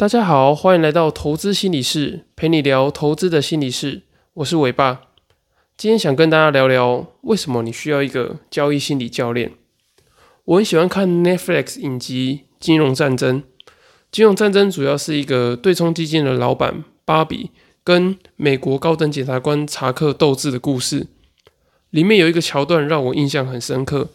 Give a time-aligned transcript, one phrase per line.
[0.00, 4.04] 大家好，欢迎来到投资心理室，陪你聊投资的心理室。
[4.32, 5.02] 我是伟爸，
[5.76, 9.52] 今天想跟大家聊聊为什么你需要一个交易心理教练。
[10.46, 13.42] 我很喜欢看 Netflix 影集《金融战争》。
[14.10, 17.50] 金融战争主要是一个对冲基金的老板芭比
[17.84, 21.08] 跟美国高等检察官查克斗智的故事。
[21.90, 24.08] 里面有一个桥段让我印象很深刻。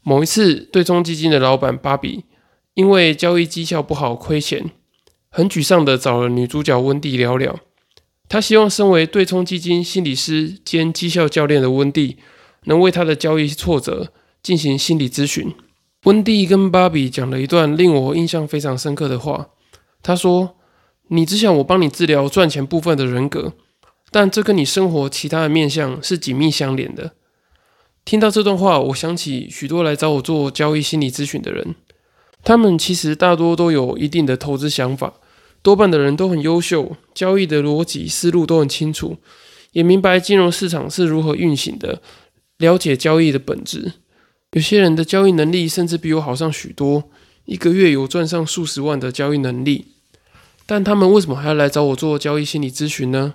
[0.00, 2.24] 某一次，对冲基金的老板芭比
[2.72, 4.70] 因为交易绩效不好亏钱。
[5.30, 7.60] 很沮丧的找了女主角温蒂聊聊，
[8.28, 12.16] 他希望身为对冲基金心理师兼绩效教练的温蒂，
[12.64, 15.54] 能为他的交易挫折进行心理咨询。
[16.04, 19.50] 温蒂跟芭比讲了一段令我印象非常深刻的话，
[20.02, 20.56] 他说
[21.08, 23.52] ：“你只想我帮你治疗赚钱部分的人格，
[24.10, 27.12] 但这跟你生活其他的面相是紧密相连的。”
[28.04, 31.76] 听到这段话，我想起许多来找我做交易心理咨询的人。
[32.42, 35.19] 他们其实大多都有一定的投资想法，
[35.62, 39.18] 多半的人都很优秀，交易的逻辑思路都很清楚，
[39.72, 42.00] 也明白金融市场是如何运行的，
[42.58, 43.92] 了解交易的本质。
[44.52, 47.10] 有些人的交易能力甚至比我好上许多，
[47.44, 49.88] 一个月有赚上数十万的交易能力。
[50.66, 53.34] 但他们为什么还要来找我做交易心理咨询呢？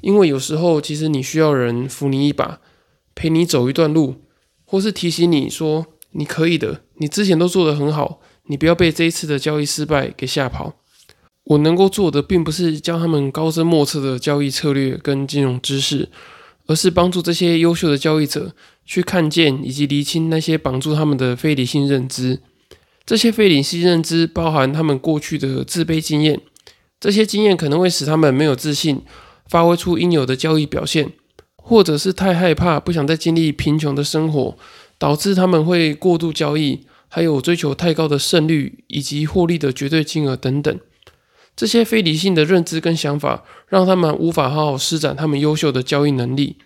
[0.00, 2.60] 因为有时候其实你需要人扶你一把，
[3.14, 4.16] 陪你走一段路，
[4.64, 5.86] 或是提醒你说。
[6.18, 10.76] 你可以的，你之前都做得很好，你不要被这一次的交易失败给吓跑。
[11.46, 16.08] 我能够做的，并不是教他们高深莫测的交易策略跟金融知识，
[16.66, 22.40] 而是帮助这些优秀的交易者去看见以及厘清那些绑住他们的非理性认知。
[23.04, 26.40] 这些非理性认知包含他们过去的自卑经验，
[27.00, 29.02] 这些经验可能会使他们没有自信，
[29.48, 31.12] 发挥出应有的交易表现，
[31.56, 34.56] 或者是太害怕，不想再经历贫穷的生活。
[34.98, 40.80] 导致他们会过度交易，还有追求太高的胜率以及获利的绝对金额等等，
[41.56, 46.58] 这些非理性的认知跟想法，让他们无法好好施展他们优秀的交易能力。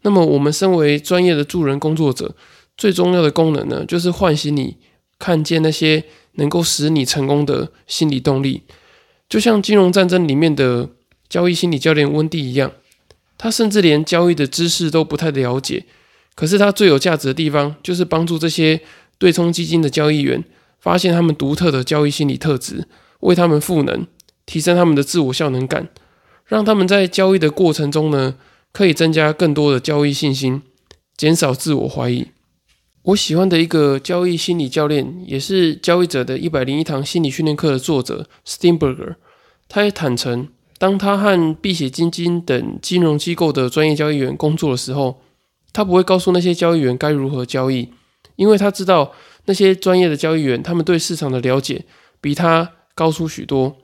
[0.00, 2.34] 那么，我们身为专业的助人工作者，
[2.76, 4.78] 最重要的功能呢，就是唤醒你
[5.18, 8.62] 看见那些能够使你成功的心理动力。
[9.28, 10.88] 就像《金融战争》里面的
[11.28, 12.72] 交易心理教练温蒂一样，
[13.36, 15.84] 他甚至连交易的知识都不太了解。
[16.34, 18.80] 可是，他最有价值的地方，就是帮助这些
[19.18, 20.42] 对冲基金的交易员
[20.80, 22.86] 发现他们独特的交易心理特质，
[23.24, 24.06] 为他们赋能，
[24.46, 25.88] 提升他们的自我效能感，
[26.46, 28.36] 让他们在交易的过程中呢，
[28.72, 30.62] 可以增加更多的交易信心，
[31.16, 32.28] 减少自我怀疑。
[33.02, 39.16] 我喜欢的一个交易心理教练，也是交易者的一百零一堂心理训练课的作者 Steinberger，
[39.68, 40.48] 他也坦诚，
[40.78, 45.20] 当他和避险基金等金融机构的专业交易员工作的时候。
[45.76, 47.88] 他不会告诉那些交易员该如何交易，
[48.36, 49.10] 因为他知道
[49.46, 51.84] 那些专业的交易员，他们对市场的了解
[52.20, 53.76] 比他高出许多。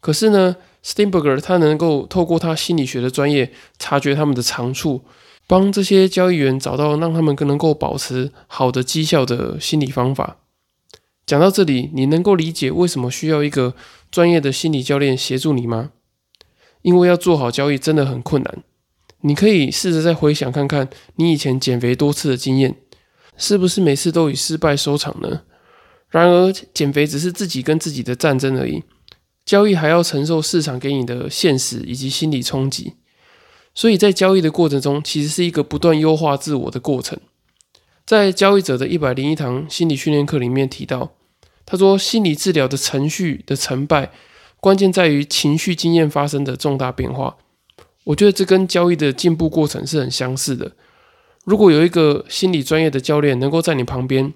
[0.00, 5.02] 可是呢，Steinberger 他能够透过他心理学的专业，察觉他们的长处，
[5.46, 10.38] 帮这些交易员找到让他们更能够保持好的绩效的心理方法。
[11.26, 13.74] 讲到这里，你能够理解为什么需要一个
[14.10, 15.90] 专业的心理教练协助你吗？
[16.82, 18.64] 因为要做好交易真的很困难。
[19.20, 22.76] 你可以试着再回想看看，你以前减肥多次的经验，
[23.36, 25.42] 是不是每次都以失败收场呢？
[26.10, 28.82] 然而，减肥只是自己跟自己的战争而已，
[29.44, 32.94] 交易还要承受市场给你的现实以及心理冲击。
[33.74, 37.18] 所以在交易的过程中，其实是一个不断优化自我的过程。
[38.04, 41.12] 在交易者的一百零一堂心理训练课里面提到，
[41.64, 44.10] 他说，心理治疗的程序的成败，
[44.56, 47.36] 关键在于情绪经验发生的重大变化。
[48.02, 50.72] 我觉得这跟交易的进步过程是很相似的。
[51.44, 54.34] 如果有一个心理专业的教练能够在你旁边，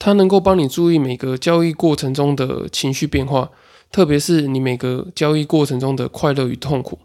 [0.00, 3.50] 它能够帮你注意每个交易过程中的情绪变化，
[3.92, 6.98] 特别是你每个交易过程中的快乐与痛苦。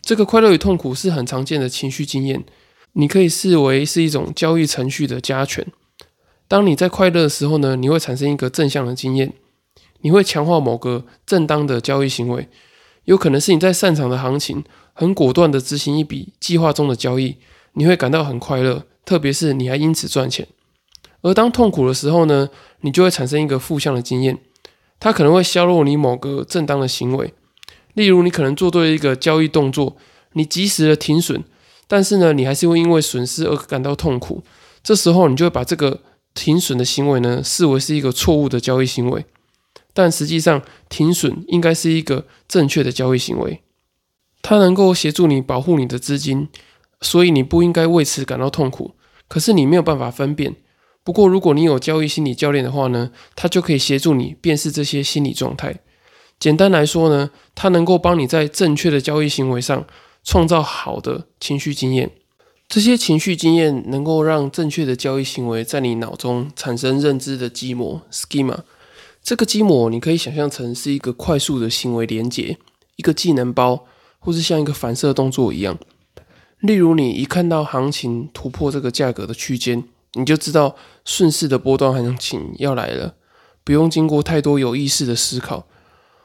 [0.00, 2.42] 这个快乐与痛苦是很常见的情绪经验，
[2.94, 5.66] 你可以视为是一种交易程序的加权。
[6.48, 9.34] 当你在快乐的时候呢，你会产生一个正向的经验，
[10.00, 12.48] 你会强化某个正当的交易行为。
[13.04, 17.36] 有可能是你在擅长的行情，很果断的执行一笔计划中的交易，
[17.74, 20.48] 你会感到很快乐，特别是你还因此赚钱。
[21.22, 22.48] 而当痛苦的时候呢，
[22.80, 24.38] 你就会产生一个负向的经验，
[24.98, 27.34] 它可能会削弱你某个正当的行为。
[27.94, 29.96] 例如，你可能做对一个交易动作，
[30.32, 31.42] 你及时的停损，
[31.86, 34.42] 但是呢，你还是会因为损失而感到痛苦。
[34.82, 36.00] 这时候，你就会把这个
[36.32, 39.26] 停损的行为呢，视为是一个错误的交易行为。
[39.92, 43.60] 但实际上，停损应该是一个正确的交易行为，
[44.40, 46.48] 它能够协助你保护你的资金，
[47.02, 48.92] 所以你不应该为此感到痛苦。
[49.28, 50.56] 可是你没有办法分辨。
[51.10, 55.80] 不过，如果你有交易心理教练的话呢，他就可以协助你辨识这些心理状态。
[56.38, 59.84] 简单来说呢，它能够帮你在正确的交易行为上
[60.22, 62.12] 创造好的情绪经验。
[62.68, 68.60] 这些情绪经验能够让正确的交易行为在你脑中产生认知的基模 （schema）。
[69.20, 72.56] 这个基模你可以想象成是一个快速的行为连结，
[72.94, 73.84] 一个技能包，
[74.20, 75.76] 或是像一个反射动作一样。
[76.60, 79.82] 例如，你一看到行情突破这个价格的区间，
[80.14, 83.14] 你就知道顺势的波段行情要来了，
[83.62, 85.66] 不用经过太多有意识的思考。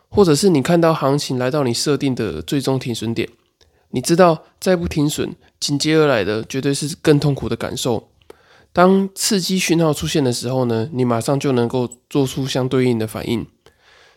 [0.10, 3.28] 或者是你看到行情来到你设定的最终停损点。
[3.90, 8.10] 你知道，再不停损，紧接而来的绝对是更痛苦的感受。
[8.72, 13.46] 当刺激讯号出现的时候呢，你马上就能够做出相对应的反应。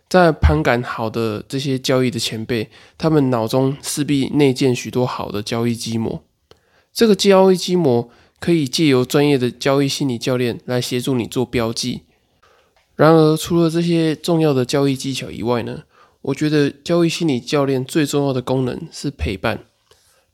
[0.08, 6.22] 在盘感好的这些交易的前辈，他们脑中势必内建许多好的交易机模。
[6.92, 8.08] 这个交易机模
[8.40, 12.02] 可以借由专业的交易心理教练来协助你做标记。
[12.96, 15.84] 然而，除了这些重要的交易技巧以外呢？
[16.22, 19.60] 我觉得交易心理教练最重要的功能是陪伴，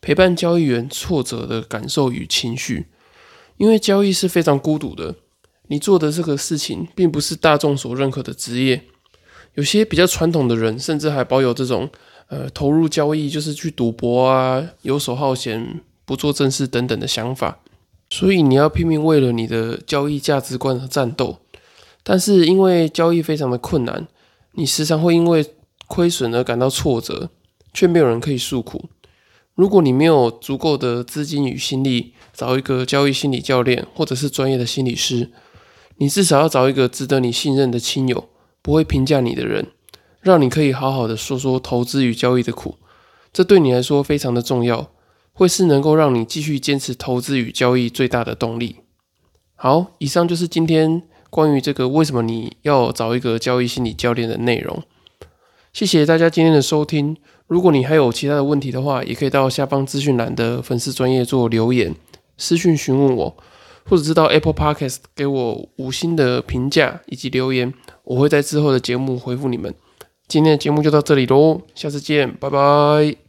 [0.01, 2.87] 陪伴交易员挫折的感受与情绪。
[3.59, 5.15] 因为交易是非常孤独的，
[5.69, 8.83] 你做的这个事情并不是大众所认可的职业。
[9.55, 11.91] 有些比较传统的人，甚至还保有这种
[12.29, 17.61] 呃投入交易就是去赌博啊、游手好闲、不做正事等等的想法。
[18.17, 21.39] 所以你要拼命为了你的交易价值观而战斗。
[22.05, 24.07] 但是因为交易非常的困难，
[24.53, 25.45] 你时常会因为
[25.89, 27.31] 亏损而感到挫折，
[27.73, 28.85] 却没有人可以诉苦。
[29.57, 35.33] 如果你没有足够的资金与心力，找一个交易心理教练或者是专业的心理师，
[35.97, 38.29] 你至少要找一个值得你信任的亲友，
[38.63, 39.67] 不会评价你的人，
[40.21, 42.77] 让你可以好好的说说投资与交易的苦。
[43.33, 44.93] 这对你来说非常的重要，
[45.35, 48.77] 会是能够让你继续坚持投资与交易最大的动力。
[49.55, 54.83] 好，以上就是今天关于这个为什么你要找一个交易心理教练的内容。
[55.73, 57.17] 谢谢大家今天的收听。
[57.47, 61.95] 如果你还有其他的问题的话，也可以到下方资讯栏的粉丝专业做留言、
[62.39, 63.37] 私讯询问我，
[63.85, 69.75] 或者知道 Apple Podcast 给我五星的评价以及留言，我会在之后的节目回复你们。
[70.27, 73.24] 今天的节目就到这里喽，下次见，拜拜。